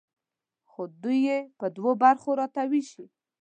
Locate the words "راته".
2.41-2.61